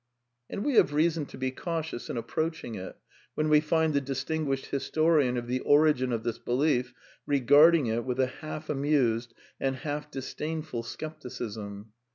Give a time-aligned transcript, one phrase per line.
[0.49, 2.97] And we have reason to be cautious in approaching it,
[3.35, 6.91] when we find the distinguished historian of the origin of this belief
[7.29, 11.91] r^arding it with a half amused and half dis dainful scepticism.